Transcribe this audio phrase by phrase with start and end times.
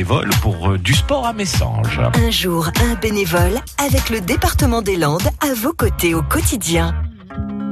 [0.00, 2.00] bénévole pour euh, du sport à Messanges.
[2.14, 6.94] Un jour, un bénévole avec le département des Landes à vos côtés au quotidien.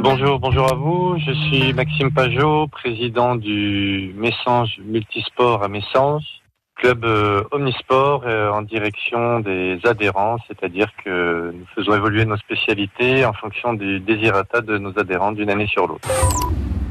[0.02, 1.17] Bonjour, bonjour à vous.
[1.26, 6.42] Je suis Maxime Pajot, président du Messanges Multisport à Messanges,
[6.76, 13.25] club euh, omnisport euh, en direction des adhérents, c'est-à-dire que nous faisons évoluer nos spécialités
[13.25, 16.07] en fonction du désirata de nos adhérents d'une année sur l'autre.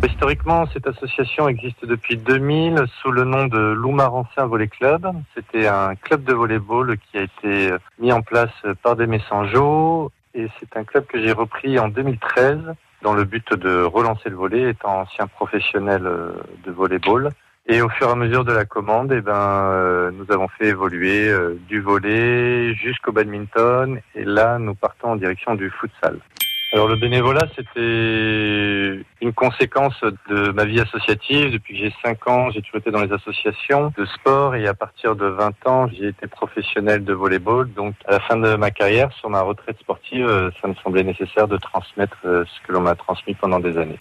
[0.05, 5.07] Historiquement, cette association existe depuis 2000 sous le nom de Loumarantin Volley Club.
[5.35, 8.51] C'était un club de volleyball qui a été mis en place
[8.83, 12.59] par des Messangeaux et c'est un club que j'ai repris en 2013
[13.01, 16.31] dans le but de relancer le volet, étant ancien professionnel euh,
[16.65, 17.31] de volleyball.
[17.67, 20.67] Et au fur et à mesure de la commande, eh ben, euh, nous avons fait
[20.67, 23.99] évoluer euh, du volet jusqu'au badminton.
[24.15, 26.19] Et là, nous partons en direction du futsal.
[26.73, 29.99] Alors le bénévolat, c'était une conséquence
[30.29, 31.51] de ma vie associative.
[31.51, 34.73] Depuis que j'ai 5 ans, j'ai toujours été dans les associations de sport et à
[34.73, 37.71] partir de 20 ans, j'ai été professionnel de volleyball.
[37.73, 41.03] Donc à la fin de ma carrière, sur ma retraite sportive, euh, ça me semblait
[41.03, 43.97] nécessaire de transmettre euh, ce que l'on m'a transmis pendant des années.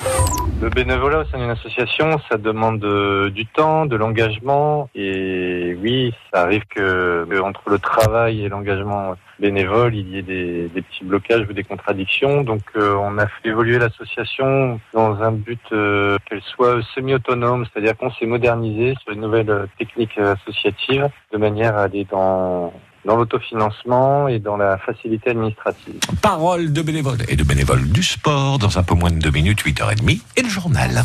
[0.61, 6.15] Le bénévolat au sein d'une association, ça demande euh, du temps, de l'engagement et oui,
[6.33, 11.47] ça arrive que entre le travail et l'engagement bénévole, il y ait des, petits blocages
[11.49, 12.43] ou des contradictions.
[12.43, 14.81] Donc on a fait évoluer l'association
[15.15, 21.09] un but euh, qu'elle soit semi-autonome, c'est-à-dire qu'on s'est modernisé sur une nouvelle technique associative
[21.33, 22.73] de manière à aller dans
[23.07, 25.95] dans l'autofinancement et dans la facilité administrative.
[26.21, 29.63] Parole de bénévoles et de bénévoles du sport dans un peu moins de deux minutes,
[29.63, 31.05] 8h30 et le journal.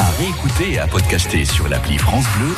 [0.00, 2.50] À réécouter et à podcaster sur l'appli France Bleu